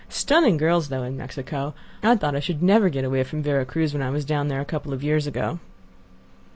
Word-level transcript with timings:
Stunning 0.09 0.57
girls, 0.57 0.89
though, 0.89 1.03
in 1.03 1.15
Mexico. 1.15 1.75
I 2.01 2.15
thought 2.15 2.35
I 2.35 2.39
should 2.39 2.63
never 2.63 2.89
get 2.89 3.05
away 3.05 3.23
from 3.23 3.43
Vera 3.43 3.67
Cruz 3.67 3.93
when 3.93 4.01
I 4.01 4.09
was 4.09 4.25
down 4.25 4.47
there 4.47 4.59
a 4.59 4.65
couple 4.65 4.93
of 4.93 5.03
years 5.03 5.27
ago." 5.27 5.59